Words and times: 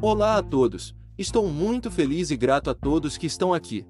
Olá 0.00 0.36
a 0.36 0.42
todos, 0.44 0.94
estou 1.18 1.48
muito 1.48 1.90
feliz 1.90 2.30
e 2.30 2.36
grato 2.36 2.70
a 2.70 2.74
todos 2.74 3.18
que 3.18 3.26
estão 3.26 3.52
aqui. 3.52 3.84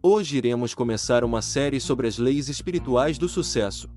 Hoje 0.00 0.36
iremos 0.36 0.72
começar 0.72 1.24
uma 1.24 1.42
série 1.42 1.80
sobre 1.80 2.06
as 2.06 2.16
leis 2.16 2.48
espirituais 2.48 3.18
do 3.18 3.28
sucesso. 3.28 3.88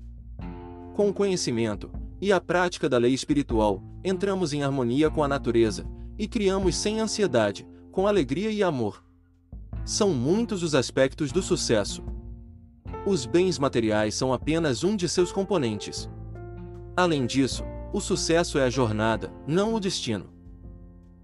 Com 0.96 1.08
o 1.08 1.14
conhecimento 1.14 1.88
e 2.20 2.32
a 2.32 2.40
prática 2.40 2.88
da 2.88 2.98
lei 2.98 3.14
espiritual, 3.14 3.80
entramos 4.02 4.52
em 4.52 4.64
harmonia 4.64 5.08
com 5.08 5.22
a 5.22 5.28
natureza 5.28 5.86
e 6.18 6.26
criamos 6.26 6.74
sem 6.74 6.98
ansiedade, 6.98 7.64
com 7.92 8.08
alegria 8.08 8.50
e 8.50 8.60
amor. 8.60 9.00
São 9.84 10.10
muitos 10.10 10.64
os 10.64 10.74
aspectos 10.74 11.30
do 11.30 11.40
sucesso. 11.40 12.02
Os 13.06 13.24
bens 13.24 13.56
materiais 13.56 14.16
são 14.16 14.32
apenas 14.32 14.82
um 14.82 14.96
de 14.96 15.08
seus 15.08 15.30
componentes. 15.30 16.10
Além 16.96 17.24
disso, 17.24 17.62
o 17.92 18.00
sucesso 18.00 18.58
é 18.58 18.64
a 18.64 18.70
jornada, 18.70 19.32
não 19.46 19.74
o 19.74 19.78
destino. 19.78 20.39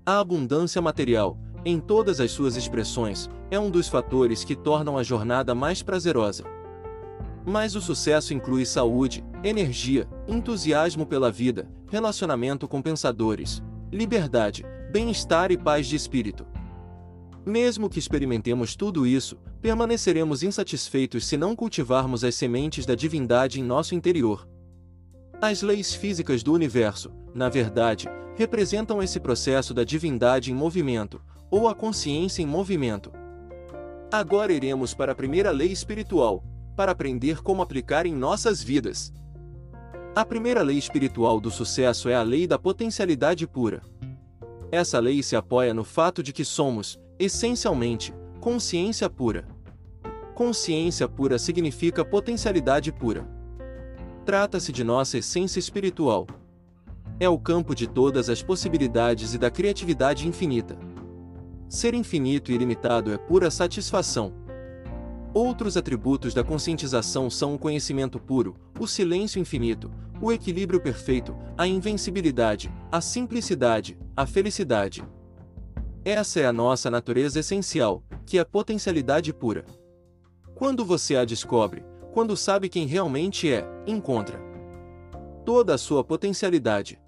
A 0.08 0.20
abundância 0.20 0.80
material, 0.80 1.36
em 1.64 1.80
todas 1.80 2.20
as 2.20 2.30
suas 2.30 2.54
expressões, 2.54 3.28
é 3.50 3.58
um 3.58 3.68
dos 3.68 3.88
fatores 3.88 4.44
que 4.44 4.54
tornam 4.54 4.96
a 4.96 5.02
jornada 5.02 5.52
mais 5.52 5.82
prazerosa. 5.82 6.44
Mas 7.44 7.74
o 7.74 7.80
sucesso 7.80 8.32
inclui 8.32 8.64
saúde, 8.64 9.24
energia, 9.42 10.08
entusiasmo 10.28 11.04
pela 11.04 11.28
vida, 11.28 11.68
relacionamento 11.90 12.68
com 12.68 12.80
pensadores, 12.80 13.60
liberdade, 13.92 14.64
bem-estar 14.92 15.50
e 15.50 15.58
paz 15.58 15.88
de 15.88 15.96
espírito. 15.96 16.46
Mesmo 17.44 17.90
que 17.90 17.98
experimentemos 17.98 18.76
tudo 18.76 19.08
isso, 19.08 19.36
permaneceremos 19.60 20.44
insatisfeitos 20.44 21.26
se 21.26 21.36
não 21.36 21.56
cultivarmos 21.56 22.22
as 22.22 22.36
sementes 22.36 22.86
da 22.86 22.94
divindade 22.94 23.58
em 23.58 23.64
nosso 23.64 23.92
interior. 23.92 24.48
As 25.42 25.62
leis 25.62 25.96
físicas 25.96 26.44
do 26.44 26.52
universo, 26.52 27.10
na 27.34 27.48
verdade, 27.48 28.08
representam 28.36 29.02
esse 29.02 29.18
processo 29.18 29.72
da 29.72 29.82
divindade 29.82 30.52
em 30.52 30.54
movimento, 30.54 31.20
ou 31.50 31.68
a 31.68 31.74
consciência 31.74 32.42
em 32.42 32.46
movimento. 32.46 33.10
Agora 34.12 34.52
iremos 34.52 34.94
para 34.94 35.12
a 35.12 35.14
primeira 35.14 35.50
lei 35.50 35.72
espiritual, 35.72 36.44
para 36.76 36.92
aprender 36.92 37.42
como 37.42 37.62
aplicar 37.62 38.06
em 38.06 38.14
nossas 38.14 38.62
vidas. 38.62 39.12
A 40.14 40.24
primeira 40.24 40.62
lei 40.62 40.76
espiritual 40.76 41.40
do 41.40 41.50
sucesso 41.50 42.08
é 42.08 42.14
a 42.14 42.22
lei 42.22 42.46
da 42.46 42.58
potencialidade 42.58 43.46
pura. 43.46 43.82
Essa 44.70 44.98
lei 44.98 45.22
se 45.22 45.34
apoia 45.34 45.72
no 45.72 45.84
fato 45.84 46.22
de 46.22 46.32
que 46.32 46.44
somos, 46.44 46.98
essencialmente, 47.18 48.12
consciência 48.40 49.08
pura. 49.08 49.46
Consciência 50.34 51.08
pura 51.08 51.38
significa 51.38 52.04
potencialidade 52.04 52.92
pura. 52.92 53.26
Trata-se 54.24 54.72
de 54.72 54.84
nossa 54.84 55.18
essência 55.18 55.58
espiritual, 55.58 56.26
é 57.18 57.28
o 57.28 57.38
campo 57.38 57.74
de 57.74 57.86
todas 57.86 58.28
as 58.28 58.42
possibilidades 58.42 59.34
e 59.34 59.38
da 59.38 59.50
criatividade 59.50 60.28
infinita. 60.28 60.78
Ser 61.68 61.94
infinito 61.94 62.52
e 62.52 62.54
ilimitado 62.54 63.12
é 63.12 63.16
pura 63.18 63.50
satisfação. 63.50 64.32
Outros 65.32 65.76
atributos 65.76 66.32
da 66.32 66.44
conscientização 66.44 67.28
são 67.28 67.54
o 67.54 67.58
conhecimento 67.58 68.18
puro, 68.18 68.56
o 68.78 68.86
silêncio 68.86 69.40
infinito, 69.40 69.90
o 70.20 70.32
equilíbrio 70.32 70.80
perfeito, 70.80 71.36
a 71.58 71.66
invencibilidade, 71.66 72.72
a 72.90 73.00
simplicidade, 73.00 73.98
a 74.16 74.26
felicidade. 74.26 75.04
Essa 76.04 76.40
é 76.40 76.46
a 76.46 76.52
nossa 76.52 76.90
natureza 76.90 77.40
essencial, 77.40 78.02
que 78.24 78.38
é 78.38 78.44
potencialidade 78.44 79.32
pura. 79.32 79.64
Quando 80.54 80.84
você 80.84 81.16
a 81.16 81.24
descobre, 81.24 81.84
quando 82.12 82.36
sabe 82.36 82.68
quem 82.68 82.86
realmente 82.86 83.50
é, 83.50 83.66
encontra 83.86 84.46
toda 85.46 85.74
a 85.74 85.78
sua 85.78 86.02
potencialidade. 86.02 86.98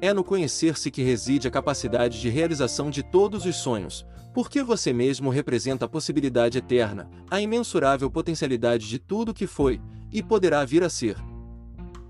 É 0.00 0.12
no 0.12 0.22
conhecer-se 0.22 0.90
que 0.90 1.02
reside 1.02 1.48
a 1.48 1.50
capacidade 1.50 2.20
de 2.20 2.28
realização 2.28 2.88
de 2.88 3.02
todos 3.02 3.44
os 3.44 3.56
sonhos, 3.56 4.06
porque 4.32 4.62
você 4.62 4.92
mesmo 4.92 5.28
representa 5.28 5.86
a 5.86 5.88
possibilidade 5.88 6.58
eterna, 6.58 7.10
a 7.28 7.40
imensurável 7.40 8.08
potencialidade 8.08 8.88
de 8.88 8.98
tudo 8.98 9.34
que 9.34 9.46
foi 9.46 9.80
e 10.12 10.22
poderá 10.22 10.64
vir 10.64 10.84
a 10.84 10.88
ser. 10.88 11.16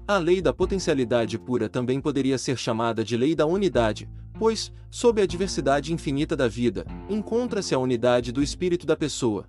A 0.07 0.19
lei 0.19 0.43
da 0.43 0.53
potencialidade 0.53 1.39
pura 1.39 1.69
também 1.69 2.01
poderia 2.01 2.37
ser 2.37 2.59
chamada 2.59 3.03
de 3.03 3.17
lei 3.17 3.35
da 3.35 3.47
unidade, 3.47 4.09
pois, 4.39 4.71
sob 4.91 5.23
a 5.23 5.27
diversidade 5.27 5.93
infinita 5.93 6.37
da 6.37 6.47
vida, 6.47 6.87
encontra-se 7.09 7.75
a 7.75 7.79
unidade 7.79 8.33
do 8.33 8.43
espírito 8.43 8.87
da 8.87 8.97
pessoa. 8.97 9.47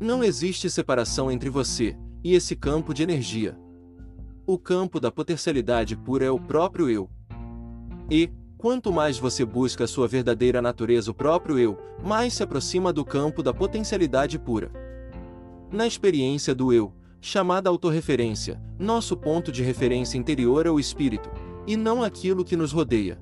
Não 0.00 0.22
existe 0.22 0.70
separação 0.70 1.30
entre 1.30 1.50
você 1.50 1.96
e 2.24 2.34
esse 2.34 2.56
campo 2.56 2.94
de 2.94 3.02
energia. 3.02 3.56
O 4.46 4.58
campo 4.58 4.98
da 4.98 5.10
potencialidade 5.10 5.96
pura 5.96 6.24
é 6.24 6.30
o 6.30 6.40
próprio 6.40 6.90
eu. 6.90 7.08
E, 8.10 8.30
quanto 8.58 8.92
mais 8.92 9.18
você 9.18 9.44
busca 9.44 9.86
sua 9.86 10.06
verdadeira 10.06 10.62
natureza, 10.62 11.10
o 11.10 11.14
próprio 11.14 11.58
eu, 11.58 11.78
mais 12.04 12.34
se 12.34 12.42
aproxima 12.42 12.92
do 12.92 13.04
campo 13.04 13.42
da 13.42 13.52
potencialidade 13.52 14.38
pura. 14.38 14.70
Na 15.70 15.86
experiência 15.86 16.54
do 16.54 16.72
eu, 16.72 16.92
chamada 17.20 17.70
autorreferência, 17.70 18.60
nosso 18.78 19.16
ponto 19.16 19.50
de 19.50 19.62
referência 19.62 20.18
interior 20.18 20.66
é 20.66 20.70
o 20.70 20.80
espírito, 20.80 21.30
e 21.66 21.76
não 21.76 22.02
aquilo 22.02 22.44
que 22.44 22.56
nos 22.56 22.72
rodeia. 22.72 23.18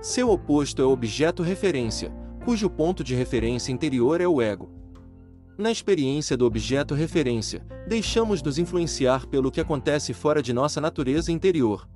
Seu 0.00 0.30
oposto 0.30 0.82
é 0.82 0.84
o 0.84 0.90
objeto 0.90 1.42
referência, 1.42 2.12
cujo 2.44 2.68
ponto 2.68 3.04
de 3.04 3.14
referência 3.14 3.72
interior 3.72 4.20
é 4.20 4.28
o 4.28 4.40
ego. 4.40 4.70
Na 5.56 5.70
experiência 5.70 6.36
do 6.36 6.44
objeto 6.44 6.94
referência, 6.94 7.64
deixamos 7.86 8.42
nos 8.42 8.58
influenciar 8.58 9.26
pelo 9.26 9.52
que 9.52 9.60
acontece 9.60 10.12
fora 10.12 10.42
de 10.42 10.52
nossa 10.52 10.80
natureza 10.80 11.30
interior. 11.30 11.88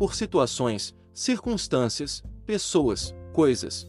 Por 0.00 0.14
situações, 0.14 0.94
circunstâncias, 1.12 2.22
pessoas, 2.46 3.14
coisas. 3.34 3.86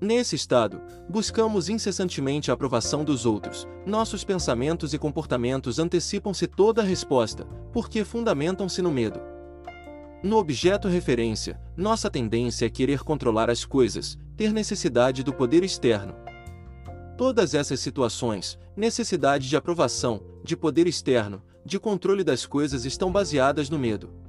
Nesse 0.00 0.34
estado, 0.34 0.82
buscamos 1.08 1.68
incessantemente 1.68 2.50
a 2.50 2.54
aprovação 2.54 3.04
dos 3.04 3.24
outros, 3.24 3.64
nossos 3.86 4.24
pensamentos 4.24 4.92
e 4.92 4.98
comportamentos 4.98 5.78
antecipam-se 5.78 6.48
toda 6.48 6.82
a 6.82 6.84
resposta, 6.84 7.44
porque 7.72 8.02
fundamentam-se 8.02 8.82
no 8.82 8.90
medo. 8.90 9.20
No 10.20 10.36
objeto 10.36 10.88
referência, 10.88 11.60
nossa 11.76 12.10
tendência 12.10 12.66
é 12.66 12.68
querer 12.68 13.04
controlar 13.04 13.48
as 13.48 13.64
coisas, 13.64 14.18
ter 14.36 14.52
necessidade 14.52 15.22
do 15.22 15.32
poder 15.32 15.62
externo. 15.62 16.12
Todas 17.16 17.54
essas 17.54 17.78
situações, 17.78 18.58
necessidade 18.76 19.48
de 19.48 19.56
aprovação, 19.56 20.20
de 20.42 20.56
poder 20.56 20.88
externo, 20.88 21.40
de 21.64 21.78
controle 21.78 22.24
das 22.24 22.44
coisas 22.44 22.84
estão 22.84 23.12
baseadas 23.12 23.70
no 23.70 23.78
medo. 23.78 24.23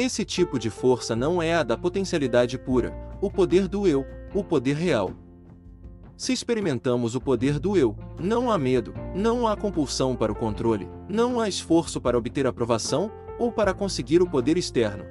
Esse 0.00 0.24
tipo 0.24 0.58
de 0.58 0.70
força 0.70 1.14
não 1.14 1.42
é 1.42 1.56
a 1.56 1.62
da 1.62 1.76
potencialidade 1.76 2.56
pura, 2.56 2.90
o 3.20 3.30
poder 3.30 3.68
do 3.68 3.86
eu, 3.86 4.06
o 4.34 4.42
poder 4.42 4.74
real. 4.74 5.10
Se 6.16 6.32
experimentamos 6.32 7.14
o 7.14 7.20
poder 7.20 7.58
do 7.58 7.76
eu, 7.76 7.94
não 8.18 8.50
há 8.50 8.56
medo, 8.56 8.94
não 9.14 9.46
há 9.46 9.54
compulsão 9.54 10.16
para 10.16 10.32
o 10.32 10.34
controle, 10.34 10.88
não 11.06 11.38
há 11.38 11.50
esforço 11.50 12.00
para 12.00 12.16
obter 12.16 12.46
aprovação 12.46 13.12
ou 13.38 13.52
para 13.52 13.74
conseguir 13.74 14.22
o 14.22 14.26
poder 14.26 14.56
externo. 14.56 15.04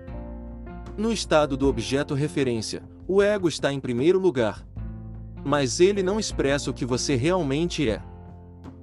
No 0.97 1.13
estado 1.13 1.55
do 1.55 1.67
objeto 1.67 2.15
referência, 2.15 2.81
o 3.07 3.21
ego 3.21 3.47
está 3.47 3.71
em 3.71 3.79
primeiro 3.79 4.17
lugar. 4.17 4.65
Mas 5.45 5.79
ele 5.79 6.01
não 6.01 6.19
expressa 6.19 6.71
o 6.71 6.73
que 6.73 6.83
você 6.83 7.15
realmente 7.15 7.87
é. 7.87 8.01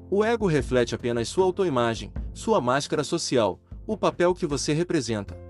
O 0.09 0.23
ego 0.25 0.47
reflete 0.47 0.95
apenas 0.95 1.27
sua 1.27 1.45
autoimagem, 1.45 2.13
sua 2.33 2.61
máscara 2.61 3.03
social, 3.03 3.59
o 3.89 3.97
papel 3.97 4.33
que 4.37 4.47
você 4.47 4.73
representa. 4.73 5.46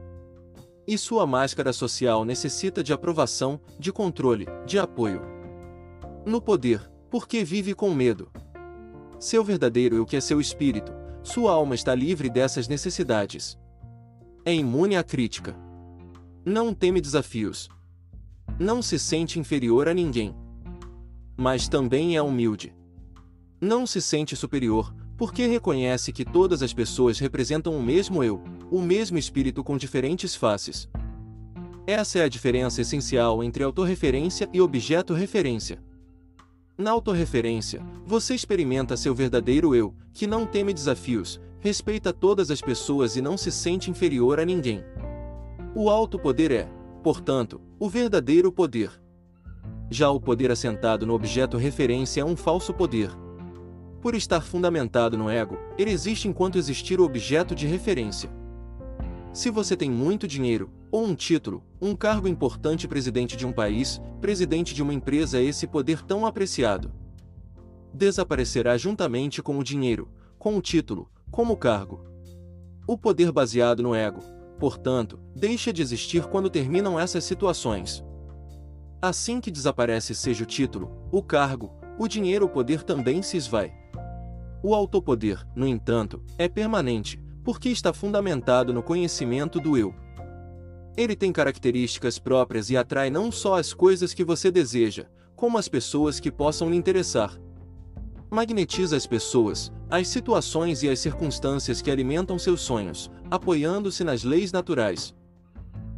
E 0.86 0.96
sua 0.96 1.26
máscara 1.26 1.72
social 1.72 2.24
necessita 2.24 2.80
de 2.80 2.92
aprovação, 2.92 3.60
de 3.76 3.92
controle, 3.92 4.46
de 4.64 4.78
apoio. 4.78 5.20
No 6.24 6.40
poder, 6.40 6.88
porque 7.10 7.42
vive 7.42 7.74
com 7.74 7.92
medo. 7.92 8.30
Seu 9.18 9.42
verdadeiro 9.42 9.96
eu 9.96 10.06
que 10.06 10.14
é 10.14 10.20
seu 10.20 10.40
espírito, 10.40 10.92
sua 11.24 11.52
alma 11.52 11.74
está 11.74 11.92
livre 11.92 12.30
dessas 12.30 12.68
necessidades. 12.68 13.58
É 14.44 14.54
imune 14.54 14.96
à 14.96 15.02
crítica. 15.02 15.56
Não 16.44 16.72
teme 16.72 17.00
desafios. 17.00 17.68
Não 18.56 18.80
se 18.80 18.96
sente 18.96 19.40
inferior 19.40 19.88
a 19.88 19.94
ninguém. 19.94 20.36
Mas 21.36 21.68
também 21.68 22.16
é 22.16 22.22
humilde. 22.22 22.72
Não 23.60 23.88
se 23.88 24.00
sente 24.00 24.36
superior, 24.36 24.94
porque 25.16 25.46
reconhece 25.46 26.12
que 26.12 26.24
todas 26.24 26.62
as 26.62 26.72
pessoas 26.72 27.18
representam 27.18 27.76
o 27.76 27.82
mesmo 27.82 28.22
eu, 28.22 28.40
o 28.70 28.80
mesmo 28.80 29.18
espírito 29.18 29.62
com 29.62 29.76
diferentes 29.76 30.34
faces. 30.34 30.88
Essa 31.86 32.18
é 32.18 32.22
a 32.24 32.28
diferença 32.28 32.80
essencial 32.80 33.42
entre 33.42 33.62
autorreferência 33.62 34.48
e 34.52 34.60
objeto 34.60 35.14
referência. 35.14 35.78
Na 36.76 36.90
autorreferência, 36.90 37.82
você 38.04 38.34
experimenta 38.34 38.96
seu 38.96 39.14
verdadeiro 39.14 39.74
eu, 39.74 39.94
que 40.12 40.26
não 40.26 40.44
teme 40.44 40.74
desafios, 40.74 41.40
respeita 41.60 42.12
todas 42.12 42.50
as 42.50 42.60
pessoas 42.60 43.16
e 43.16 43.20
não 43.20 43.36
se 43.36 43.50
sente 43.50 43.90
inferior 43.90 44.40
a 44.40 44.44
ninguém. 44.44 44.84
O 45.74 45.88
alto 45.88 46.18
poder 46.18 46.50
é, 46.50 46.68
portanto, 47.02 47.60
o 47.78 47.88
verdadeiro 47.88 48.52
poder. 48.52 48.90
Já 49.90 50.10
o 50.10 50.20
poder 50.20 50.50
assentado 50.50 51.06
no 51.06 51.14
objeto 51.14 51.56
referência 51.56 52.20
é 52.20 52.24
um 52.24 52.36
falso 52.36 52.74
poder, 52.74 53.10
por 54.06 54.14
estar 54.14 54.40
fundamentado 54.40 55.18
no 55.18 55.28
ego, 55.28 55.58
ele 55.76 55.90
existe 55.90 56.28
enquanto 56.28 56.58
existir 56.58 57.00
o 57.00 57.04
objeto 57.04 57.56
de 57.56 57.66
referência. 57.66 58.30
Se 59.36 59.50
você 59.50 59.76
tem 59.76 59.90
muito 59.90 60.26
dinheiro, 60.26 60.70
ou 60.90 61.04
um 61.04 61.14
título, 61.14 61.62
um 61.78 61.94
cargo 61.94 62.26
importante 62.26 62.88
presidente 62.88 63.36
de 63.36 63.44
um 63.46 63.52
país, 63.52 64.00
presidente 64.18 64.74
de 64.74 64.82
uma 64.82 64.94
empresa 64.94 65.38
é 65.38 65.42
esse 65.42 65.66
poder 65.66 66.00
tão 66.00 66.24
apreciado. 66.24 66.90
Desaparecerá 67.92 68.78
juntamente 68.78 69.42
com 69.42 69.58
o 69.58 69.62
dinheiro, 69.62 70.08
com 70.38 70.56
o 70.56 70.62
título, 70.62 71.10
como 71.30 71.52
o 71.52 71.56
cargo. 71.58 72.02
O 72.88 72.96
poder 72.96 73.30
baseado 73.30 73.82
no 73.82 73.94
ego, 73.94 74.20
portanto, 74.58 75.20
deixa 75.34 75.70
de 75.70 75.82
existir 75.82 76.24
quando 76.28 76.48
terminam 76.48 76.98
essas 76.98 77.22
situações. 77.22 78.02
Assim 79.02 79.38
que 79.38 79.50
desaparece 79.50 80.14
seja 80.14 80.44
o 80.44 80.46
título, 80.46 80.90
o 81.12 81.22
cargo, 81.22 81.74
o 81.98 82.08
dinheiro 82.08 82.46
o 82.46 82.48
poder 82.48 82.82
também 82.82 83.20
se 83.20 83.36
esvai. 83.36 83.70
O 84.62 84.74
autopoder, 84.74 85.46
no 85.54 85.66
entanto, 85.66 86.22
é 86.38 86.48
permanente, 86.48 87.22
porque 87.46 87.68
está 87.68 87.92
fundamentado 87.92 88.74
no 88.74 88.82
conhecimento 88.82 89.60
do 89.60 89.78
eu. 89.78 89.94
Ele 90.96 91.14
tem 91.14 91.32
características 91.32 92.18
próprias 92.18 92.70
e 92.70 92.76
atrai 92.76 93.08
não 93.08 93.30
só 93.30 93.56
as 93.56 93.72
coisas 93.72 94.12
que 94.12 94.24
você 94.24 94.50
deseja, 94.50 95.06
como 95.36 95.56
as 95.56 95.68
pessoas 95.68 96.18
que 96.18 96.28
possam 96.28 96.68
lhe 96.68 96.76
interessar. 96.76 97.40
Magnetiza 98.28 98.96
as 98.96 99.06
pessoas, 99.06 99.72
as 99.88 100.08
situações 100.08 100.82
e 100.82 100.88
as 100.88 100.98
circunstâncias 100.98 101.80
que 101.80 101.88
alimentam 101.88 102.36
seus 102.36 102.62
sonhos, 102.62 103.08
apoiando-se 103.30 104.02
nas 104.02 104.24
leis 104.24 104.50
naturais. 104.50 105.14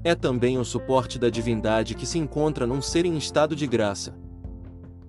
É 0.04 0.14
também 0.14 0.58
o 0.58 0.66
suporte 0.66 1.18
da 1.18 1.30
divindade 1.30 1.94
que 1.94 2.04
se 2.04 2.18
encontra 2.18 2.66
num 2.66 2.82
ser 2.82 3.06
em 3.06 3.16
estado 3.16 3.56
de 3.56 3.66
graça. 3.66 4.14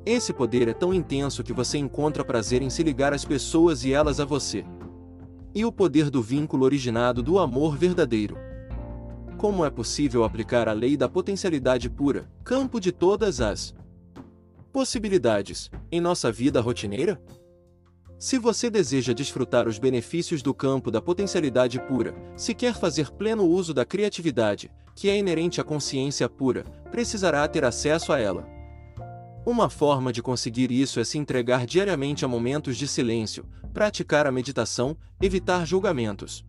Esse 0.06 0.32
poder 0.32 0.70
é 0.70 0.74
tão 0.74 0.94
intenso 0.94 1.44
que 1.44 1.52
você 1.52 1.78
encontra 1.78 2.24
prazer 2.24 2.62
em 2.62 2.70
se 2.70 2.82
ligar 2.82 3.14
às 3.14 3.26
pessoas 3.26 3.84
e 3.84 3.92
elas 3.92 4.22
a 4.22 4.26
você. 4.26 4.64
E 5.54 5.66
o 5.66 5.72
poder 5.72 6.10
do 6.10 6.22
vínculo 6.22 6.64
originado 6.64 7.24
do 7.24 7.40
amor 7.40 7.76
verdadeiro. 7.76 8.38
Como 9.38 9.66
é 9.66 9.70
possível 9.70 10.24
aplicar 10.24 10.70
a 10.70 10.74
lei 10.74 10.96
da 10.96 11.10
potencialidade 11.10 11.90
pura, 11.90 12.30
campo 12.44 12.80
de 12.80 12.92
todas 12.92 13.42
as 13.42 13.74
possibilidades, 14.72 15.72
em 15.92 16.00
nossa 16.00 16.32
vida 16.32 16.62
rotineira? 16.62 17.20
Se 18.20 18.38
você 18.38 18.70
deseja 18.70 19.14
desfrutar 19.14 19.68
os 19.68 19.80
benefícios 19.80 20.42
do 20.42 20.54
campo 20.54 20.92
da 20.92 21.02
potencialidade 21.02 21.80
pura, 21.80 22.14
se 22.36 22.54
quer 22.54 22.76
fazer 22.76 23.10
pleno 23.12 23.46
uso 23.46 23.74
da 23.74 23.86
criatividade, 23.86 24.70
que 24.94 25.10
é 25.10 25.18
inerente 25.18 25.62
à 25.62 25.64
consciência 25.64 26.28
pura, 26.28 26.64
precisará 26.92 27.48
ter 27.48 27.64
acesso 27.64 28.12
a 28.12 28.20
ela. 28.20 28.59
Uma 29.50 29.68
forma 29.68 30.14
de 30.14 30.22
conseguir 30.22 30.70
isso 30.70 31.00
é 31.00 31.04
se 31.04 31.18
entregar 31.18 31.66
diariamente 31.66 32.24
a 32.24 32.28
momentos 32.28 32.78
de 32.78 32.88
silêncio, 32.88 33.44
praticar 33.74 34.28
a 34.28 34.32
meditação, 34.32 34.96
evitar 35.20 35.66
julgamentos, 35.66 36.46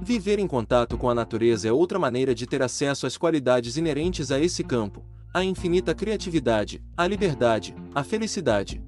Viver 0.00 0.38
em 0.38 0.46
contato 0.46 0.96
com 0.96 1.10
a 1.10 1.14
natureza 1.14 1.68
é 1.68 1.72
outra 1.72 1.98
maneira 1.98 2.34
de 2.34 2.46
ter 2.46 2.62
acesso 2.62 3.06
às 3.06 3.18
qualidades 3.18 3.76
inerentes 3.76 4.30
a 4.30 4.38
esse 4.38 4.62
campo, 4.62 5.04
a 5.34 5.42
infinita 5.42 5.94
criatividade, 5.94 6.80
a 6.96 7.06
liberdade, 7.06 7.74
a 7.94 8.04
felicidade. 8.04 8.80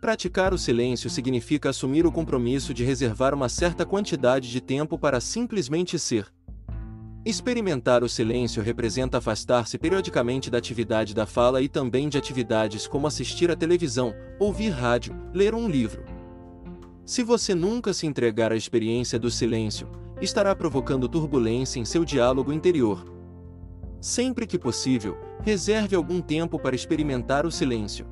Praticar 0.00 0.52
o 0.52 0.58
silêncio 0.58 1.08
significa 1.08 1.70
assumir 1.70 2.04
o 2.04 2.12
compromisso 2.12 2.74
de 2.74 2.84
reservar 2.84 3.32
uma 3.32 3.48
certa 3.48 3.86
quantidade 3.86 4.50
de 4.50 4.60
tempo 4.60 4.98
para 4.98 5.20
simplesmente 5.20 5.98
ser. 5.98 6.26
Experimentar 7.28 8.02
o 8.02 8.08
silêncio 8.08 8.62
representa 8.62 9.18
afastar-se 9.18 9.76
periodicamente 9.76 10.48
da 10.48 10.56
atividade 10.56 11.14
da 11.14 11.26
fala 11.26 11.60
e 11.60 11.68
também 11.68 12.08
de 12.08 12.16
atividades 12.16 12.86
como 12.86 13.06
assistir 13.06 13.50
à 13.50 13.54
televisão, 13.54 14.14
ouvir 14.40 14.70
rádio, 14.70 15.14
ler 15.34 15.54
um 15.54 15.68
livro. 15.68 16.06
Se 17.04 17.22
você 17.22 17.54
nunca 17.54 17.92
se 17.92 18.06
entregar 18.06 18.50
à 18.50 18.56
experiência 18.56 19.18
do 19.18 19.30
silêncio, 19.30 19.90
estará 20.22 20.56
provocando 20.56 21.06
turbulência 21.06 21.78
em 21.78 21.84
seu 21.84 22.02
diálogo 22.02 22.50
interior. 22.50 23.04
Sempre 24.00 24.46
que 24.46 24.58
possível, 24.58 25.14
reserve 25.42 25.94
algum 25.94 26.22
tempo 26.22 26.58
para 26.58 26.74
experimentar 26.74 27.44
o 27.44 27.52
silêncio. 27.52 28.06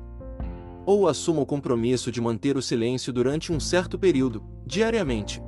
Ou 0.85 1.07
assuma 1.07 1.41
o 1.41 1.45
compromisso 1.47 2.11
de 2.11 2.21
manter 2.21 2.55
o 2.55 2.61
silêncio 2.61 3.11
durante 3.11 3.51
um 3.51 3.59
certo 3.59 3.97
período, 3.97 4.43
diariamente. 4.63 5.41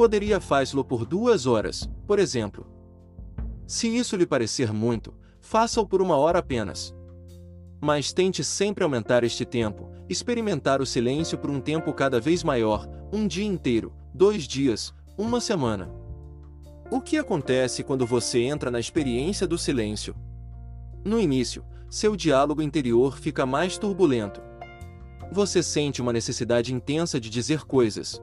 Poderia 0.00 0.40
fazê-lo 0.40 0.82
por 0.82 1.04
duas 1.04 1.44
horas, 1.44 1.86
por 2.06 2.18
exemplo. 2.18 2.66
Se 3.66 3.86
isso 3.86 4.16
lhe 4.16 4.24
parecer 4.24 4.72
muito, 4.72 5.12
faça-o 5.42 5.86
por 5.86 6.00
uma 6.00 6.16
hora 6.16 6.38
apenas. 6.38 6.94
Mas 7.78 8.10
tente 8.10 8.42
sempre 8.42 8.82
aumentar 8.82 9.24
este 9.24 9.44
tempo, 9.44 9.90
experimentar 10.08 10.80
o 10.80 10.86
silêncio 10.86 11.36
por 11.36 11.50
um 11.50 11.60
tempo 11.60 11.92
cada 11.92 12.18
vez 12.18 12.42
maior, 12.42 12.88
um 13.12 13.26
dia 13.26 13.44
inteiro, 13.44 13.92
dois 14.14 14.44
dias, 14.44 14.90
uma 15.18 15.38
semana. 15.38 15.92
O 16.90 17.02
que 17.02 17.18
acontece 17.18 17.84
quando 17.84 18.06
você 18.06 18.40
entra 18.40 18.70
na 18.70 18.80
experiência 18.80 19.46
do 19.46 19.58
silêncio? 19.58 20.16
No 21.04 21.20
início, 21.20 21.62
seu 21.90 22.16
diálogo 22.16 22.62
interior 22.62 23.18
fica 23.18 23.44
mais 23.44 23.76
turbulento. 23.76 24.40
Você 25.30 25.62
sente 25.62 26.00
uma 26.00 26.10
necessidade 26.10 26.72
intensa 26.72 27.20
de 27.20 27.28
dizer 27.28 27.66
coisas. 27.66 28.18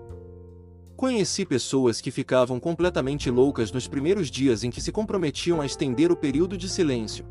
Conheci 0.97 1.45
pessoas 1.45 2.01
que 2.01 2.09
ficavam 2.09 2.59
completamente 2.59 3.29
loucas 3.29 3.71
nos 3.71 3.87
primeiros 3.87 4.31
dias 4.31 4.63
em 4.63 4.71
que 4.71 4.81
se 4.81 4.91
comprometiam 4.91 5.61
a 5.61 5.65
estender 5.65 6.11
o 6.11 6.15
período 6.15 6.57
de 6.57 6.67
silêncio. 6.67 7.23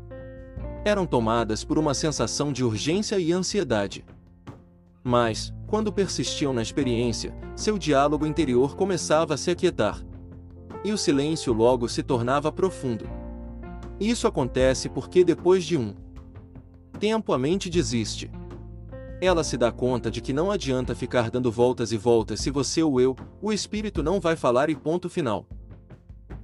Eram 0.85 1.05
tomadas 1.05 1.65
por 1.65 1.77
uma 1.77 1.93
sensação 1.93 2.53
de 2.53 2.63
urgência 2.63 3.19
e 3.19 3.33
ansiedade. 3.33 4.05
Mas, 5.03 5.53
quando 5.67 5.91
persistiam 5.91 6.53
na 6.53 6.61
experiência, 6.61 7.35
seu 7.57 7.77
diálogo 7.77 8.25
interior 8.25 8.73
começava 8.73 9.33
a 9.33 9.37
se 9.37 9.51
aquietar. 9.51 10.01
E 10.81 10.93
o 10.93 10.97
silêncio 10.97 11.51
logo 11.51 11.89
se 11.89 12.01
tornava 12.01 12.53
profundo. 12.53 13.05
Isso 13.99 14.27
acontece 14.27 14.87
porque 14.87 15.25
depois 15.25 15.65
de 15.65 15.75
um 15.75 15.93
tempo 17.01 17.33
a 17.33 17.37
mente 17.37 17.69
desiste. 17.69 18.31
Ela 19.19 19.43
se 19.43 19.57
dá 19.57 19.71
conta 19.71 20.11
de 20.11 20.21
que 20.21 20.31
não 20.31 20.51
adianta 20.51 20.93
ficar 20.93 21.31
dando 21.31 21.51
voltas 21.51 21.91
e 21.91 21.97
voltas 21.97 22.39
se 22.39 22.51
você 22.51 22.83
ou 22.83 23.01
eu, 23.01 23.15
o 23.41 23.51
espírito 23.51 24.03
não 24.03 24.19
vai 24.19 24.35
falar 24.35 24.69
e 24.69 24.75
ponto 24.75 25.09
final. 25.09 25.47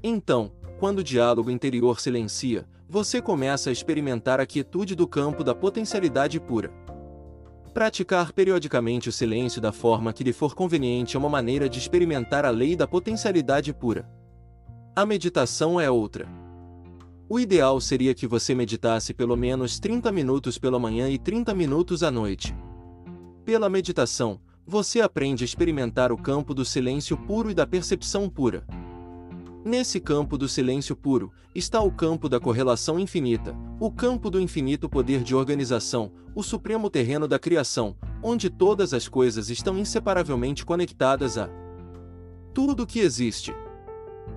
Então, 0.02 0.52
quando 0.80 1.00
o 1.00 1.04
diálogo 1.04 1.52
interior 1.52 2.00
silencia, 2.00 2.68
você 2.90 3.22
começa 3.22 3.70
a 3.70 3.74
experimentar 3.74 4.40
a 4.40 4.46
quietude 4.46 4.96
do 4.96 5.08
campo 5.08 5.44
da 5.44 5.54
potencialidade 5.54 6.40
pura. 6.40 6.72
Praticar 7.74 8.32
periodicamente 8.34 9.08
o 9.08 9.12
silêncio 9.12 9.62
da 9.62 9.72
forma 9.72 10.12
que 10.12 10.24
lhe 10.24 10.34
for 10.34 10.54
conveniente 10.56 11.16
é 11.16 11.20
uma 11.20 11.30
maneira 11.30 11.70
de 11.70 11.80
experimentar 11.80 12.44
a 12.44 12.50
lei 12.50 12.76
da 12.76 12.88
potencialidade 12.88 13.74
pura. 13.74 14.10
A 14.96 15.06
meditação 15.06 15.80
é 15.80 15.90
outra. 15.90 16.28
O 17.34 17.40
ideal 17.40 17.82
seria 17.82 18.14
que 18.14 18.28
você 18.28 18.54
meditasse 18.54 19.12
pelo 19.12 19.36
menos 19.36 19.80
30 19.80 20.12
minutos 20.12 20.60
pela 20.60 20.78
manhã 20.78 21.10
e 21.10 21.18
30 21.18 21.52
minutos 21.56 22.04
à 22.04 22.12
noite. 22.12 22.56
Pela 23.44 23.68
meditação, 23.68 24.40
você 24.68 25.02
aprende 25.02 25.44
a 25.44 25.46
experimentar 25.46 26.12
o 26.12 26.18
campo 26.22 26.54
do 26.54 26.64
silêncio 26.64 27.18
puro 27.18 27.50
e 27.50 27.56
da 27.56 27.66
percepção 27.66 28.30
pura. 28.30 28.64
Nesse 29.66 30.00
campo 30.00 30.38
do 30.38 30.48
silêncio 30.48 30.96
puro, 30.96 31.32
está 31.56 31.82
o 31.82 31.92
campo 31.92 32.30
da 32.30 32.40
correlação 32.40 33.00
infinita, 33.00 33.58
o 33.80 33.92
campo 33.92 34.30
do 34.30 34.40
infinito 34.40 34.88
poder 34.88 35.24
de 35.24 35.34
organização, 35.34 36.12
o 36.36 36.44
supremo 36.44 36.88
terreno 36.88 37.28
da 37.28 37.40
criação, 37.40 37.96
onde 38.22 38.48
todas 38.48 38.94
as 38.94 39.08
coisas 39.08 39.50
estão 39.50 39.76
inseparavelmente 39.80 40.64
conectadas 40.64 41.40
a 41.40 41.50
tudo 42.54 42.86
que 42.86 43.00
existe. 43.00 43.52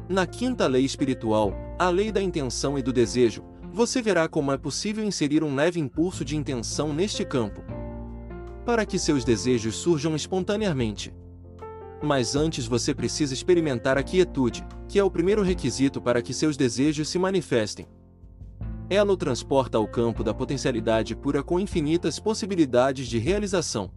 Na 0.08 0.26
quinta 0.26 0.66
lei 0.66 0.86
espiritual, 0.86 1.65
a 1.78 1.90
lei 1.90 2.10
da 2.10 2.22
intenção 2.22 2.78
e 2.78 2.82
do 2.82 2.92
desejo, 2.92 3.44
você 3.70 4.00
verá 4.00 4.26
como 4.26 4.50
é 4.50 4.56
possível 4.56 5.04
inserir 5.04 5.44
um 5.44 5.54
leve 5.54 5.78
impulso 5.78 6.24
de 6.24 6.34
intenção 6.34 6.94
neste 6.94 7.22
campo. 7.22 7.62
Para 8.64 8.86
que 8.86 8.98
seus 8.98 9.24
desejos 9.24 9.76
surjam 9.76 10.16
espontaneamente. 10.16 11.14
Mas 12.02 12.34
antes 12.34 12.66
você 12.66 12.94
precisa 12.94 13.34
experimentar 13.34 13.98
a 13.98 14.02
quietude, 14.02 14.64
que 14.88 14.98
é 14.98 15.04
o 15.04 15.10
primeiro 15.10 15.42
requisito 15.42 16.00
para 16.00 16.22
que 16.22 16.32
seus 16.32 16.56
desejos 16.56 17.10
se 17.10 17.18
manifestem. 17.18 17.86
Ela 18.88 19.12
o 19.12 19.16
transporta 19.16 19.76
ao 19.76 19.86
campo 19.86 20.24
da 20.24 20.32
potencialidade 20.32 21.14
pura 21.14 21.42
com 21.42 21.60
infinitas 21.60 22.18
possibilidades 22.18 23.06
de 23.06 23.18
realização. 23.18 23.90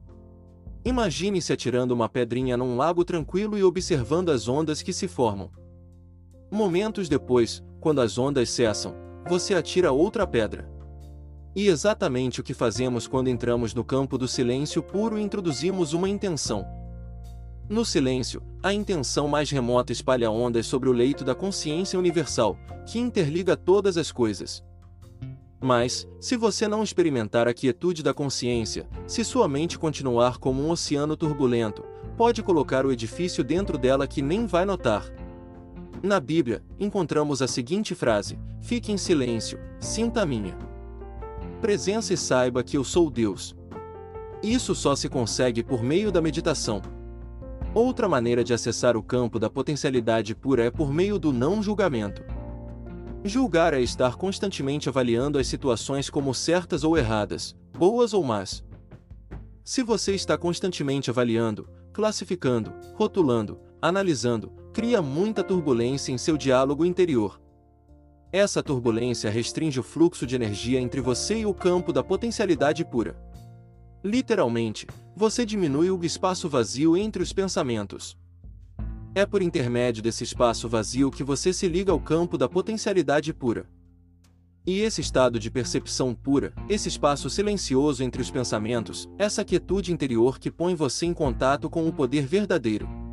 Imagine-se 0.84 1.54
atirando 1.54 1.92
uma 1.92 2.10
pedrinha 2.10 2.58
num 2.58 2.76
lago 2.76 3.06
tranquilo 3.06 3.58
e 3.58 3.64
observando 3.64 4.30
as 4.32 4.50
ondas 4.50 4.82
que 4.82 4.92
se 4.92 5.08
formam. 5.08 5.52
Momentos 6.52 7.08
depois, 7.08 7.64
quando 7.80 8.02
as 8.02 8.18
ondas 8.18 8.50
cessam, 8.50 8.96
você 9.28 9.54
atira 9.54 9.92
outra 9.92 10.26
pedra. 10.26 10.70
E 11.56 11.68
exatamente 11.68 12.40
o 12.40 12.44
que 12.44 12.54
fazemos 12.54 13.08
quando 13.08 13.30
entramos 13.30 13.74
no 13.74 13.84
campo 13.84 14.18
do 14.18 14.28
silêncio 14.28 14.84
puro 14.84 15.18
e 15.18 15.22
introduzimos 15.22 15.94
uma 15.94 16.08
intenção, 16.08 16.66
no 17.70 17.86
silêncio, 17.86 18.42
a 18.64 18.74
intenção 18.74 19.28
mais 19.28 19.52
remota 19.52 19.92
espalha 19.92 20.32
ondas 20.32 20.66
sobre 20.66 20.90
o 20.90 20.92
leito 20.92 21.24
da 21.24 21.36
consciência 21.36 22.00
universal, 22.00 22.58
que 22.84 22.98
interliga 22.98 23.56
todas 23.56 23.96
as 23.96 24.12
coisas. 24.12 24.64
Mas, 25.62 26.08
se 26.20 26.36
você 26.36 26.68
não 26.68 26.82
experimentar 26.82 27.48
a 27.48 27.54
quietude 27.54 28.02
da 28.02 28.12
consciência, 28.12 28.90
se 29.06 29.24
sua 29.24 29.48
mente 29.48 29.78
continuar 29.78 30.40
como 30.40 30.64
um 30.64 30.72
oceano 30.72 31.16
turbulento, 31.16 31.84
pode 32.18 32.42
colocar 32.42 32.88
o 32.88 32.92
edifício 32.92 33.44
dentro 33.44 33.78
dela 33.78 34.08
que 34.08 34.24
nem 34.24 34.48
vai 34.48 34.66
notar. 34.66 35.06
Na 36.02 36.20
Bíblia, 36.20 36.64
encontramos 36.80 37.42
a 37.42 37.48
seguinte 37.48 37.94
frase: 37.94 38.40
Fique 38.62 38.92
em 38.92 38.98
silêncio, 38.98 39.60
sinta 39.80 40.22
a 40.22 40.26
minha 40.26 40.70
presença 41.60 42.14
e 42.14 42.18
saiba 42.18 42.64
que 42.64 42.78
eu 42.78 42.84
sou 42.84 43.10
Deus. 43.10 43.56
Isso 44.42 44.74
só 44.74 44.96
se 44.96 45.10
consegue 45.10 45.62
por 45.62 45.84
meio 45.84 46.12
da 46.12 46.22
meditação. 46.22 46.82
Outra 47.74 48.08
maneira 48.08 48.44
de 48.44 48.54
acessar 48.54 48.96
o 48.96 49.04
campo 49.04 49.38
da 49.38 49.50
potencialidade 49.50 50.34
pura 50.34 50.64
é 50.64 50.72
por 50.72 50.92
meio 50.92 51.20
do 51.20 51.34
não 51.34 51.62
julgamento. 51.62 52.24
Julgar 53.24 53.74
é 53.74 53.82
estar 53.82 54.16
constantemente 54.16 54.88
avaliando 54.88 55.38
as 55.38 55.48
situações 55.48 56.10
como 56.10 56.34
certas 56.34 56.86
ou 56.86 56.98
erradas, 56.98 57.56
boas 57.78 58.14
ou 58.14 58.24
más. 58.24 58.64
Se 59.64 59.84
você 59.84 60.16
está 60.16 60.38
constantemente 60.38 61.10
avaliando, 61.10 61.70
classificando, 61.92 62.74
rotulando, 62.96 63.60
analisando, 63.82 64.52
cria 64.80 65.02
muita 65.02 65.44
turbulência 65.44 66.10
em 66.10 66.18
seu 66.18 66.38
diálogo 66.38 66.86
interior. 66.86 67.38
Essa 68.32 68.64
turbulência 68.64 69.30
restringe 69.30 69.78
o 69.78 69.84
fluxo 69.84 70.26
de 70.26 70.38
energia 70.38 70.80
entre 70.80 71.02
você 71.02 71.40
e 71.40 71.46
o 71.46 71.54
campo 71.54 71.92
da 71.92 72.02
potencialidade 72.02 72.86
pura. 72.86 73.22
Literalmente, 74.02 74.88
você 75.14 75.46
diminui 75.46 75.92
o 75.92 76.02
espaço 76.06 76.48
vazio 76.48 76.96
entre 76.96 77.22
os 77.22 77.34
pensamentos. 77.34 78.18
É 79.14 79.26
por 79.26 79.42
intermédio 79.42 80.02
desse 80.02 80.24
espaço 80.24 80.70
vazio 80.70 81.12
que 81.12 81.26
você 81.26 81.52
se 81.52 81.68
liga 81.68 81.92
ao 81.92 82.00
campo 82.00 82.38
da 82.38 82.48
potencialidade 82.48 83.34
pura. 83.34 83.70
E 84.66 84.80
esse 84.80 85.02
estado 85.02 85.38
de 85.38 85.52
percepção 85.52 86.16
pura, 86.16 86.54
esse 86.70 86.88
espaço 86.88 87.30
silencioso 87.30 88.02
entre 88.02 88.22
os 88.22 88.32
pensamentos, 88.32 89.10
essa 89.18 89.44
quietude 89.44 89.92
interior 89.92 90.40
que 90.40 90.50
põe 90.50 90.74
você 90.74 91.06
em 91.06 91.14
contato 91.14 91.70
com 91.70 91.86
o 91.86 91.92
poder 91.92 92.26
verdadeiro. 92.26 93.09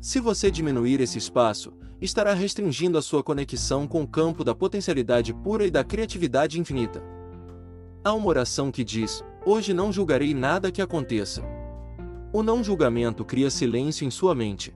Se 0.00 0.20
você 0.20 0.48
diminuir 0.48 1.00
esse 1.00 1.18
espaço, 1.18 1.72
estará 2.00 2.32
restringindo 2.32 2.96
a 2.96 3.02
sua 3.02 3.22
conexão 3.22 3.86
com 3.86 4.02
o 4.02 4.06
campo 4.06 4.44
da 4.44 4.54
potencialidade 4.54 5.34
pura 5.34 5.66
e 5.66 5.70
da 5.70 5.82
criatividade 5.82 6.60
infinita. 6.60 7.02
Há 8.04 8.12
uma 8.12 8.28
oração 8.28 8.70
que 8.70 8.84
diz: 8.84 9.24
Hoje 9.44 9.74
não 9.74 9.92
julgarei 9.92 10.32
nada 10.34 10.70
que 10.70 10.80
aconteça. 10.80 11.42
O 12.32 12.44
não 12.44 12.62
julgamento 12.62 13.24
cria 13.24 13.50
silêncio 13.50 14.06
em 14.06 14.10
sua 14.10 14.36
mente. 14.36 14.72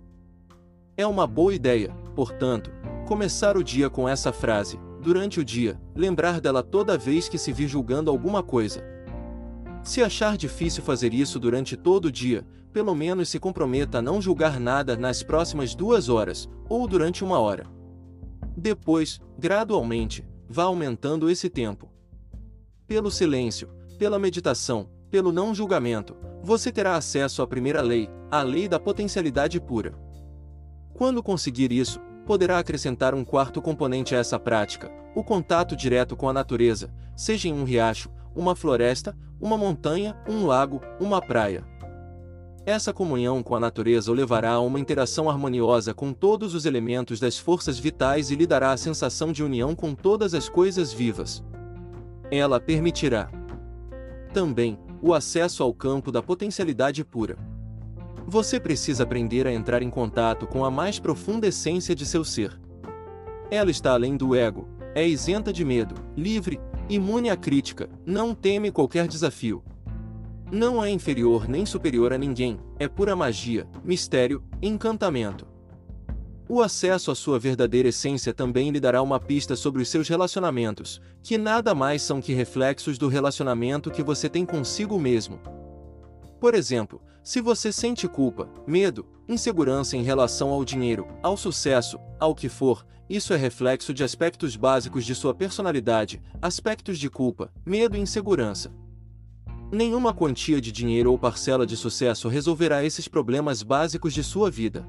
É 0.96 1.06
uma 1.06 1.26
boa 1.26 1.54
ideia, 1.54 1.94
portanto, 2.16 2.72
começar 3.06 3.56
o 3.56 3.62
dia 3.62 3.88
com 3.88 4.08
essa 4.08 4.32
frase, 4.32 4.78
durante 5.00 5.38
o 5.38 5.44
dia, 5.44 5.80
lembrar 5.94 6.40
dela 6.40 6.64
toda 6.64 6.98
vez 6.98 7.28
que 7.28 7.38
se 7.38 7.52
vir 7.52 7.68
julgando 7.68 8.10
alguma 8.10 8.42
coisa. 8.42 8.82
Se 9.84 10.02
achar 10.02 10.36
difícil 10.36 10.82
fazer 10.82 11.14
isso 11.14 11.38
durante 11.38 11.76
todo 11.76 12.06
o 12.06 12.12
dia, 12.12 12.44
pelo 12.72 12.94
menos 12.94 13.28
se 13.28 13.38
comprometa 13.38 13.98
a 13.98 14.02
não 14.02 14.20
julgar 14.20 14.58
nada 14.58 14.96
nas 14.96 15.22
próximas 15.22 15.74
duas 15.74 16.08
horas, 16.08 16.48
ou 16.68 16.88
durante 16.88 17.22
uma 17.22 17.38
hora. 17.38 17.66
Depois, 18.56 19.20
gradualmente, 19.38 20.26
vá 20.48 20.64
aumentando 20.64 21.30
esse 21.30 21.48
tempo. 21.48 21.90
Pelo 22.86 23.10
silêncio, 23.10 23.68
pela 23.98 24.18
meditação, 24.18 24.88
pelo 25.10 25.30
não 25.30 25.54
julgamento, 25.54 26.16
você 26.42 26.72
terá 26.72 26.96
acesso 26.96 27.42
à 27.42 27.46
primeira 27.46 27.80
lei, 27.80 28.08
a 28.30 28.42
lei 28.42 28.68
da 28.68 28.80
potencialidade 28.80 29.60
pura. 29.60 29.94
Quando 30.94 31.22
conseguir 31.22 31.72
isso, 31.72 32.00
poderá 32.26 32.58
acrescentar 32.58 33.14
um 33.14 33.24
quarto 33.24 33.60
componente 33.60 34.14
a 34.14 34.18
essa 34.18 34.38
prática, 34.38 34.90
o 35.14 35.22
contato 35.22 35.76
direto 35.76 36.16
com 36.16 36.28
a 36.28 36.32
natureza, 36.32 36.92
seja 37.16 37.48
em 37.48 37.52
um 37.52 37.64
riacho, 37.64 38.10
uma 38.34 38.56
floresta, 38.56 39.16
uma 39.40 39.58
montanha, 39.58 40.16
um 40.28 40.46
lago, 40.46 40.80
uma 41.00 41.20
praia. 41.20 41.64
Essa 42.64 42.92
comunhão 42.92 43.42
com 43.42 43.56
a 43.56 43.60
natureza 43.60 44.12
o 44.12 44.14
levará 44.14 44.52
a 44.52 44.60
uma 44.60 44.78
interação 44.78 45.28
harmoniosa 45.28 45.92
com 45.92 46.12
todos 46.12 46.54
os 46.54 46.64
elementos 46.64 47.18
das 47.18 47.36
forças 47.36 47.76
vitais 47.76 48.30
e 48.30 48.36
lhe 48.36 48.46
dará 48.46 48.70
a 48.70 48.76
sensação 48.76 49.32
de 49.32 49.42
união 49.42 49.74
com 49.74 49.96
todas 49.96 50.32
as 50.32 50.48
coisas 50.48 50.92
vivas. 50.92 51.42
Ela 52.30 52.60
permitirá 52.60 53.28
também 54.32 54.78
o 55.02 55.12
acesso 55.12 55.64
ao 55.64 55.74
campo 55.74 56.12
da 56.12 56.22
potencialidade 56.22 57.04
pura. 57.04 57.36
Você 58.28 58.60
precisa 58.60 59.02
aprender 59.02 59.44
a 59.48 59.52
entrar 59.52 59.82
em 59.82 59.90
contato 59.90 60.46
com 60.46 60.64
a 60.64 60.70
mais 60.70 61.00
profunda 61.00 61.48
essência 61.48 61.96
de 61.96 62.06
seu 62.06 62.24
ser. 62.24 62.56
Ela 63.50 63.72
está 63.72 63.92
além 63.92 64.16
do 64.16 64.36
ego, 64.36 64.68
é 64.94 65.06
isenta 65.06 65.52
de 65.52 65.64
medo, 65.64 65.96
livre, 66.16 66.60
imune 66.88 67.28
à 67.28 67.36
crítica, 67.36 67.90
não 68.06 68.36
teme 68.36 68.70
qualquer 68.70 69.08
desafio. 69.08 69.64
Não 70.54 70.84
é 70.84 70.90
inferior 70.90 71.48
nem 71.48 71.64
superior 71.64 72.12
a 72.12 72.18
ninguém, 72.18 72.60
é 72.78 72.86
pura 72.86 73.16
magia, 73.16 73.66
mistério, 73.82 74.44
encantamento. 74.60 75.46
O 76.46 76.60
acesso 76.60 77.10
à 77.10 77.14
sua 77.14 77.38
verdadeira 77.38 77.88
essência 77.88 78.34
também 78.34 78.68
lhe 78.70 78.78
dará 78.78 79.00
uma 79.00 79.18
pista 79.18 79.56
sobre 79.56 79.80
os 79.80 79.88
seus 79.88 80.10
relacionamentos, 80.10 81.00
que 81.22 81.38
nada 81.38 81.74
mais 81.74 82.02
são 82.02 82.20
que 82.20 82.34
reflexos 82.34 82.98
do 82.98 83.08
relacionamento 83.08 83.90
que 83.90 84.02
você 84.02 84.28
tem 84.28 84.44
consigo 84.44 84.98
mesmo. 84.98 85.40
Por 86.38 86.54
exemplo, 86.54 87.00
se 87.24 87.40
você 87.40 87.72
sente 87.72 88.06
culpa, 88.06 88.46
medo, 88.66 89.06
insegurança 89.26 89.96
em 89.96 90.02
relação 90.02 90.50
ao 90.50 90.66
dinheiro, 90.66 91.08
ao 91.22 91.34
sucesso, 91.34 91.98
ao 92.20 92.34
que 92.34 92.50
for, 92.50 92.84
isso 93.08 93.32
é 93.32 93.38
reflexo 93.38 93.94
de 93.94 94.04
aspectos 94.04 94.54
básicos 94.54 95.06
de 95.06 95.14
sua 95.14 95.34
personalidade, 95.34 96.20
aspectos 96.42 96.98
de 96.98 97.08
culpa, 97.08 97.50
medo 97.64 97.96
e 97.96 98.00
insegurança. 98.00 98.70
Nenhuma 99.72 100.12
quantia 100.12 100.60
de 100.60 100.70
dinheiro 100.70 101.10
ou 101.10 101.18
parcela 101.18 101.66
de 101.66 101.78
sucesso 101.78 102.28
resolverá 102.28 102.84
esses 102.84 103.08
problemas 103.08 103.62
básicos 103.62 104.12
de 104.12 104.22
sua 104.22 104.50
vida. 104.50 104.86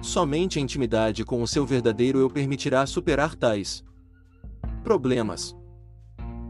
Somente 0.00 0.56
a 0.56 0.62
intimidade 0.62 1.24
com 1.24 1.42
o 1.42 1.48
seu 1.48 1.66
verdadeiro 1.66 2.20
eu 2.20 2.30
permitirá 2.30 2.86
superar 2.86 3.34
tais 3.34 3.82
problemas. 4.84 5.52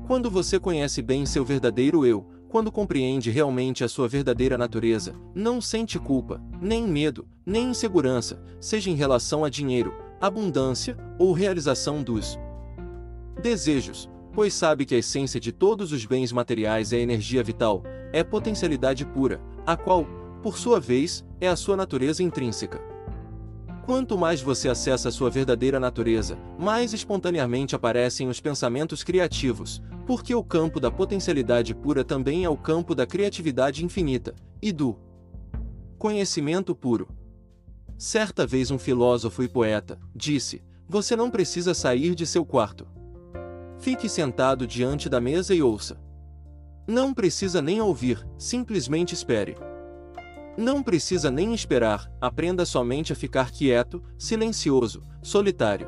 Quando 0.06 0.30
você 0.30 0.60
conhece 0.60 1.00
bem 1.00 1.24
seu 1.24 1.42
verdadeiro 1.42 2.04
eu, 2.04 2.26
quando 2.50 2.70
compreende 2.70 3.30
realmente 3.30 3.82
a 3.82 3.88
sua 3.88 4.06
verdadeira 4.06 4.58
natureza, 4.58 5.14
não 5.34 5.58
sente 5.58 5.98
culpa, 5.98 6.42
nem 6.60 6.86
medo, 6.86 7.26
nem 7.46 7.70
insegurança, 7.70 8.42
seja 8.60 8.90
em 8.90 8.94
relação 8.94 9.42
a 9.42 9.48
dinheiro, 9.48 9.94
abundância 10.20 10.98
ou 11.18 11.32
realização 11.32 12.02
dos 12.02 12.38
desejos, 13.40 14.06
pois 14.38 14.54
sabe 14.54 14.86
que 14.86 14.94
a 14.94 14.98
essência 14.98 15.40
de 15.40 15.50
todos 15.50 15.90
os 15.90 16.06
bens 16.06 16.30
materiais 16.30 16.92
é 16.92 17.00
energia 17.00 17.42
vital, 17.42 17.82
é 18.12 18.22
potencialidade 18.22 19.04
pura, 19.04 19.40
a 19.66 19.76
qual, 19.76 20.06
por 20.44 20.56
sua 20.56 20.78
vez, 20.78 21.24
é 21.40 21.48
a 21.48 21.56
sua 21.56 21.76
natureza 21.76 22.22
intrínseca. 22.22 22.80
Quanto 23.84 24.16
mais 24.16 24.40
você 24.40 24.68
acessa 24.68 25.08
a 25.08 25.10
sua 25.10 25.28
verdadeira 25.28 25.80
natureza, 25.80 26.38
mais 26.56 26.92
espontaneamente 26.92 27.74
aparecem 27.74 28.28
os 28.28 28.38
pensamentos 28.38 29.02
criativos, 29.02 29.82
porque 30.06 30.32
o 30.32 30.44
campo 30.44 30.78
da 30.78 30.88
potencialidade 30.88 31.74
pura 31.74 32.04
também 32.04 32.44
é 32.44 32.48
o 32.48 32.56
campo 32.56 32.94
da 32.94 33.04
criatividade 33.04 33.84
infinita 33.84 34.36
e 34.62 34.70
do 34.70 34.96
conhecimento 35.98 36.76
puro. 36.76 37.08
Certa 37.96 38.46
vez 38.46 38.70
um 38.70 38.78
filósofo 38.78 39.42
e 39.42 39.48
poeta 39.48 39.98
disse: 40.14 40.62
Você 40.88 41.16
não 41.16 41.28
precisa 41.28 41.74
sair 41.74 42.14
de 42.14 42.24
seu 42.24 42.44
quarto. 42.44 42.86
Fique 43.78 44.08
sentado 44.08 44.66
diante 44.66 45.08
da 45.08 45.20
mesa 45.20 45.54
e 45.54 45.62
ouça. 45.62 46.00
Não 46.86 47.14
precisa 47.14 47.62
nem 47.62 47.80
ouvir, 47.80 48.26
simplesmente 48.36 49.14
espere. 49.14 49.56
Não 50.56 50.82
precisa 50.82 51.30
nem 51.30 51.54
esperar, 51.54 52.10
aprenda 52.20 52.64
somente 52.64 53.12
a 53.12 53.16
ficar 53.16 53.52
quieto, 53.52 54.02
silencioso, 54.18 55.04
solitário. 55.22 55.86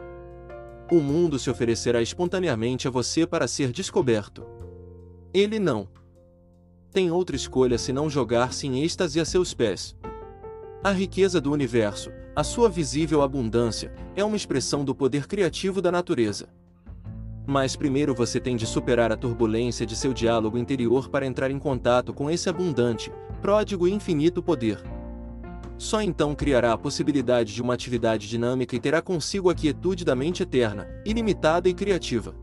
O 0.92 1.00
mundo 1.00 1.38
se 1.38 1.50
oferecerá 1.50 2.00
espontaneamente 2.00 2.86
a 2.86 2.90
você 2.90 3.26
para 3.26 3.48
ser 3.48 3.72
descoberto. 3.72 4.46
Ele 5.34 5.58
não 5.58 5.88
tem 6.92 7.10
outra 7.10 7.36
escolha 7.36 7.78
senão 7.78 8.10
jogar-se 8.10 8.66
em 8.66 8.82
êxtase 8.82 9.20
a 9.20 9.24
seus 9.24 9.54
pés. 9.54 9.96
A 10.82 10.90
riqueza 10.90 11.40
do 11.40 11.52
universo, 11.52 12.10
a 12.34 12.42
sua 12.42 12.68
visível 12.68 13.22
abundância, 13.22 13.94
é 14.16 14.24
uma 14.24 14.36
expressão 14.36 14.84
do 14.84 14.94
poder 14.94 15.26
criativo 15.26 15.80
da 15.80 15.92
natureza. 15.92 16.48
Mas 17.50 17.74
primeiro 17.74 18.14
você 18.14 18.38
tem 18.38 18.54
de 18.54 18.64
superar 18.64 19.10
a 19.10 19.16
turbulência 19.16 19.84
de 19.84 19.96
seu 19.96 20.14
diálogo 20.14 20.56
interior 20.56 21.08
para 21.08 21.26
entrar 21.26 21.50
em 21.50 21.58
contato 21.58 22.14
com 22.14 22.30
esse 22.30 22.48
abundante, 22.48 23.12
pródigo 23.42 23.88
e 23.88 23.92
infinito 23.92 24.40
poder. 24.40 24.80
Só 25.76 26.00
então 26.00 26.32
criará 26.32 26.72
a 26.72 26.78
possibilidade 26.78 27.52
de 27.52 27.60
uma 27.60 27.74
atividade 27.74 28.28
dinâmica 28.28 28.76
e 28.76 28.78
terá 28.78 29.02
consigo 29.02 29.50
a 29.50 29.54
quietude 29.56 30.04
da 30.04 30.14
mente 30.14 30.44
eterna, 30.44 30.86
ilimitada 31.04 31.68
e 31.68 31.74
criativa. 31.74 32.36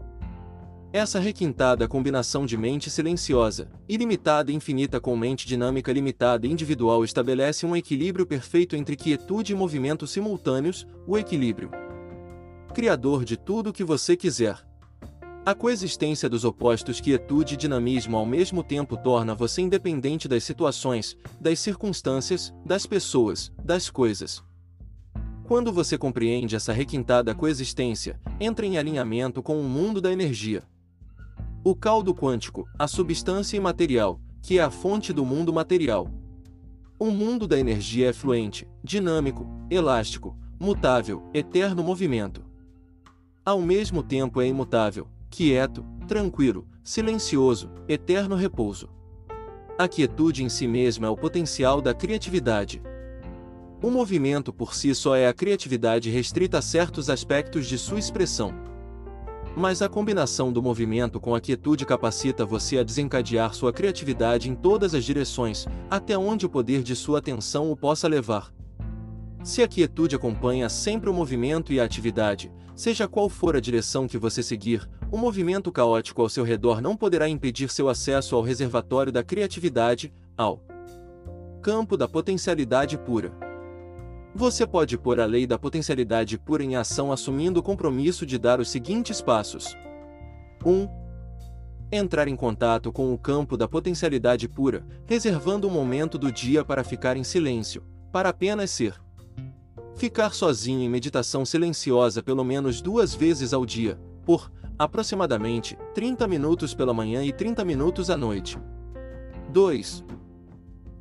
Essa 0.92 1.22
requintada 1.22 1.88
combinação 1.88 2.46
de 2.46 2.58
mente 2.58 2.90
silenciosa, 2.90 3.70
ilimitada 3.88 4.52
e 4.52 4.56
infinita 4.56 5.00
com 5.00 5.16
mente 5.16 5.48
dinâmica 5.48 5.94
limitada 5.94 6.46
e 6.46 6.52
individual 6.52 7.06
estabelece 7.06 7.66
um 7.66 7.78
equilíbrio 7.78 8.26
perfeito 8.26 8.76
entre 8.76 8.98
quietude 8.98 9.54
e 9.54 9.56
movimento 9.56 10.06
simultâneos, 10.06 10.86
o 11.08 11.18
equilíbrio. 11.18 11.72
Criador 12.74 13.24
de 13.24 13.38
tudo 13.38 13.70
o 13.70 13.74
que 13.74 13.86
você 13.86 14.18
quiser. 14.18 14.67
A 15.48 15.56
coexistência 15.56 16.28
dos 16.28 16.44
opostos 16.44 17.00
quietude 17.00 17.54
e 17.54 17.58
dinamismo 17.58 18.18
ao 18.18 18.26
mesmo 18.26 18.62
tempo 18.62 18.98
torna 18.98 19.34
você 19.34 19.62
independente 19.62 20.28
das 20.28 20.44
situações, 20.44 21.18
das 21.40 21.58
circunstâncias, 21.60 22.54
das 22.66 22.86
pessoas, 22.86 23.50
das 23.64 23.90
coisas. 23.90 24.44
Quando 25.46 25.72
você 25.72 25.98
compreende 25.98 26.54
essa 26.54 26.74
requintada 26.74 27.34
coexistência, 27.34 28.20
entra 28.42 28.66
em 28.66 28.78
alinhamento 28.78 29.42
com 29.42 29.58
o 29.58 29.64
mundo 29.64 30.02
da 30.02 30.12
energia. 30.12 30.64
O 31.64 31.74
caldo 31.74 32.14
quântico, 32.14 32.68
a 32.78 32.86
substância 32.86 33.56
imaterial, 33.56 34.20
que 34.42 34.60
é 34.60 34.62
a 34.62 34.70
fonte 34.70 35.14
do 35.14 35.24
mundo 35.24 35.54
material. 35.54 36.10
O 37.00 37.10
mundo 37.10 37.48
da 37.48 37.58
energia 37.58 38.10
é 38.10 38.12
fluente, 38.12 38.68
dinâmico, 38.84 39.48
elástico, 39.72 40.38
mutável, 40.60 41.24
eterno 41.34 41.82
movimento. 41.82 42.44
Ao 43.46 43.62
mesmo 43.62 44.04
tempo 44.04 44.42
é 44.42 44.48
imutável, 44.48 45.08
quieto, 45.30 45.86
tranquilo, 46.08 46.68
silencioso, 46.84 47.70
eterno 47.88 48.36
repouso. 48.36 48.90
A 49.78 49.88
quietude 49.88 50.44
em 50.44 50.50
si 50.50 50.68
mesma 50.68 51.08
é 51.08 51.10
o 51.10 51.16
potencial 51.16 51.82
da 51.82 51.94
criatividade. 51.94 52.82
O 53.84 53.92
movimento 53.92 54.52
por 54.52 54.74
si 54.74 54.96
só 54.96 55.16
é 55.16 55.28
a 55.28 55.34
criatividade 55.34 56.10
restrita 56.10 56.58
a 56.58 56.62
certos 56.62 57.10
aspectos 57.10 57.68
de 57.68 57.78
sua 57.78 58.00
expressão. 58.00 58.54
Mas 59.56 59.82
a 59.82 59.90
combinação 59.90 60.52
do 60.52 60.64
movimento 60.64 61.20
com 61.20 61.36
a 61.36 61.42
quietude 61.42 61.86
capacita 61.86 62.46
você 62.46 62.80
a 62.80 62.84
desencadear 62.84 63.54
sua 63.54 63.72
criatividade 63.72 64.50
em 64.50 64.56
todas 64.56 64.96
as 64.96 65.04
direções, 65.04 65.68
até 65.90 66.18
onde 66.18 66.46
o 66.46 66.50
poder 66.50 66.82
de 66.82 66.96
sua 66.96 67.20
atenção 67.20 67.72
o 67.72 67.76
possa 67.76 68.08
levar. 68.08 68.57
Se 69.48 69.64
a 69.64 69.68
quietude 69.68 70.14
acompanha 70.14 70.68
sempre 70.68 71.10
o 71.10 71.14
movimento 71.14 71.72
e 71.72 71.80
a 71.80 71.86
atividade, 71.86 72.52
seja 72.76 73.08
qual 73.08 73.30
for 73.30 73.56
a 73.56 73.62
direção 73.62 74.06
que 74.06 74.18
você 74.18 74.44
seguir, 74.44 74.86
o 75.10 75.18
movimento 75.18 75.72
caótico 75.72 76.22
ao 76.22 76.28
seu 76.28 76.44
redor 76.44 76.82
não 76.82 76.98
poderá 76.98 77.30
impedir 77.30 77.70
seu 77.70 77.88
acesso 77.88 78.36
ao 78.36 78.42
reservatório 78.42 79.10
da 79.10 79.24
criatividade, 79.24 80.14
ao 80.38 80.62
campo 81.62 81.96
da 81.96 82.10
potencialidade 82.10 82.98
pura. 82.98 83.32
Você 84.36 84.68
pode 84.68 84.98
pôr 84.98 85.18
a 85.18 85.26
lei 85.26 85.48
da 85.48 85.58
potencialidade 85.58 86.38
pura 86.38 86.62
em 86.62 86.76
ação 86.76 87.10
assumindo 87.10 87.62
o 87.62 87.64
compromisso 87.64 88.26
de 88.26 88.38
dar 88.38 88.60
os 88.60 88.70
seguintes 88.70 89.22
passos: 89.22 89.78
1. 90.66 90.90
Entrar 91.90 92.28
em 92.28 92.36
contato 92.36 92.92
com 92.92 93.14
o 93.14 93.18
campo 93.18 93.56
da 93.56 93.66
potencialidade 93.66 94.50
pura, 94.50 94.86
reservando 95.06 95.70
um 95.70 95.72
momento 95.72 96.18
do 96.18 96.34
dia 96.34 96.66
para 96.66 96.84
ficar 96.84 97.16
em 97.16 97.24
silêncio, 97.24 97.82
para 98.12 98.28
apenas 98.28 98.72
ser. 98.72 99.07
Ficar 99.98 100.32
sozinho 100.32 100.82
em 100.82 100.90
meditação 100.90 101.44
silenciosa 101.44 102.22
pelo 102.22 102.44
menos 102.44 102.82
duas 102.82 103.16
vezes 103.16 103.52
ao 103.52 103.66
dia, 103.66 104.00
por 104.24 104.52
aproximadamente 104.78 105.76
30 105.96 106.28
minutos 106.28 106.76
pela 106.76 106.94
manhã 106.94 107.24
e 107.24 107.34
30 107.34 107.66
minutos 107.66 108.12
à 108.12 108.16
noite. 108.16 108.60
2. 109.52 110.06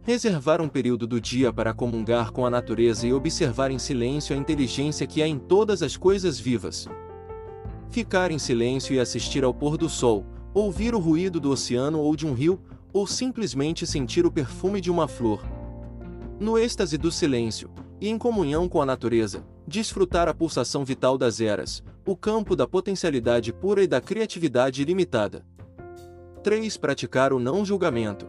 Reservar 0.01 0.63
um 0.63 0.69
período 0.69 1.07
do 1.07 1.21
dia 1.21 1.53
para 1.53 1.75
comungar 1.75 2.33
com 2.33 2.47
a 2.47 2.51
natureza 2.51 3.07
e 3.07 3.13
observar 3.13 3.71
em 3.71 3.79
silêncio 3.79 4.35
a 4.35 4.39
inteligência 4.39 5.07
que 5.07 5.23
há 5.23 5.29
em 5.29 5.39
todas 5.39 5.83
as 5.83 5.95
coisas 5.95 6.41
vivas. 6.41 6.89
Ficar 7.91 8.31
em 8.31 8.39
silêncio 8.39 8.95
e 8.95 8.99
assistir 8.99 9.45
ao 9.45 9.53
pôr 9.53 9.77
do 9.77 9.91
sol, 9.91 10.25
ouvir 10.55 10.95
o 10.95 10.99
ruído 10.99 11.39
do 11.39 11.51
oceano 11.51 12.01
ou 12.01 12.17
de 12.17 12.27
um 12.27 12.33
rio, 12.33 12.59
ou 12.95 13.07
simplesmente 13.07 13.87
sentir 13.87 14.25
o 14.25 14.33
perfume 14.33 14.81
de 14.81 14.91
uma 14.91 15.07
flor. 15.07 15.45
No 16.41 16.57
êxtase 16.57 16.97
do 16.97 17.13
silêncio, 17.13 17.69
e 18.01 18.09
em 18.09 18.19
comunhão 18.19 18.69
com 18.69 18.81
a 18.81 18.87
natureza, 18.87 19.45
desfrutar 19.67 20.29
a 20.29 20.35
pulsação 20.35 20.85
vital 20.85 21.17
das 21.17 21.41
eras, 21.41 21.83
o 22.07 22.17
campo 22.17 22.55
da 22.55 22.67
potencialidade 22.67 23.53
pura 23.53 23.83
e 23.83 23.87
da 23.87 24.01
criatividade 24.01 24.83
ilimitada. 24.83 25.45
3. 26.43 26.77
Praticar 26.77 27.33
o 27.33 27.41
não 27.41 27.65
julgamento. 27.65 28.27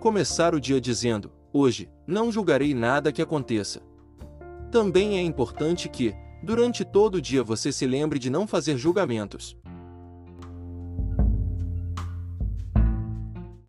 Começar 0.00 0.54
o 0.54 0.60
dia 0.60 0.80
dizendo: 0.80 1.30
Hoje, 1.52 1.90
não 2.06 2.32
julgarei 2.32 2.72
nada 2.72 3.12
que 3.12 3.20
aconteça. 3.20 3.82
Também 4.70 5.18
é 5.18 5.22
importante 5.22 5.88
que, 5.88 6.14
durante 6.42 6.84
todo 6.84 7.16
o 7.16 7.20
dia, 7.20 7.42
você 7.42 7.72
se 7.72 7.86
lembre 7.86 8.18
de 8.18 8.30
não 8.30 8.46
fazer 8.46 8.76
julgamentos. 8.76 9.56